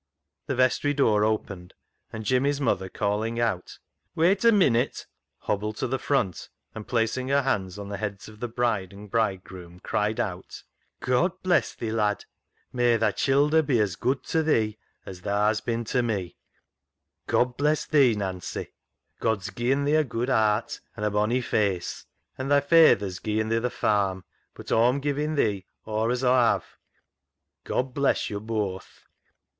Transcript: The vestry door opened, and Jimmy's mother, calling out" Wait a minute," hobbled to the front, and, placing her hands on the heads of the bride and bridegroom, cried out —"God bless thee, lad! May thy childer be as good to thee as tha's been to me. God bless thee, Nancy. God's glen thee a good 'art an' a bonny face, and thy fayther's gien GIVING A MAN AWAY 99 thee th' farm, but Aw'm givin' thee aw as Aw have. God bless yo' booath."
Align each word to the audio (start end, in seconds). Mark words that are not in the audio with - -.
The 0.47 0.55
vestry 0.55 0.95
door 0.95 1.23
opened, 1.23 1.75
and 2.11 2.25
Jimmy's 2.25 2.59
mother, 2.59 2.89
calling 2.89 3.39
out" 3.39 3.77
Wait 4.15 4.43
a 4.43 4.51
minute," 4.51 5.05
hobbled 5.41 5.77
to 5.77 5.85
the 5.85 5.99
front, 5.99 6.49
and, 6.73 6.87
placing 6.87 7.27
her 7.27 7.43
hands 7.43 7.77
on 7.77 7.89
the 7.89 7.97
heads 7.97 8.27
of 8.27 8.39
the 8.39 8.47
bride 8.47 8.93
and 8.93 9.11
bridegroom, 9.11 9.79
cried 9.81 10.19
out 10.19 10.63
—"God 11.01 11.33
bless 11.43 11.75
thee, 11.75 11.91
lad! 11.91 12.25
May 12.73 12.97
thy 12.97 13.11
childer 13.11 13.61
be 13.61 13.79
as 13.79 13.95
good 13.95 14.23
to 14.23 14.41
thee 14.41 14.79
as 15.05 15.21
tha's 15.21 15.61
been 15.61 15.83
to 15.83 16.01
me. 16.01 16.35
God 17.27 17.55
bless 17.55 17.85
thee, 17.85 18.15
Nancy. 18.15 18.69
God's 19.19 19.51
glen 19.51 19.85
thee 19.85 19.93
a 19.97 20.03
good 20.03 20.31
'art 20.31 20.81
an' 20.97 21.03
a 21.03 21.11
bonny 21.11 21.41
face, 21.41 22.07
and 22.39 22.49
thy 22.49 22.59
fayther's 22.59 23.19
gien 23.19 23.37
GIVING 23.37 23.39
A 23.39 23.45
MAN 23.45 23.45
AWAY 23.45 23.61
99 23.61 23.61
thee 23.61 23.69
th' 23.69 23.79
farm, 23.79 24.23
but 24.55 24.71
Aw'm 24.71 24.99
givin' 24.99 25.35
thee 25.35 25.65
aw 25.85 26.07
as 26.09 26.23
Aw 26.23 26.53
have. 26.53 26.65
God 27.63 27.93
bless 27.93 28.31
yo' 28.31 28.39
booath." 28.39 29.05